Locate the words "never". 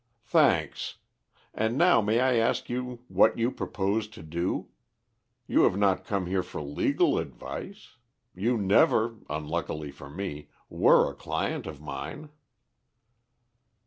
8.57-9.17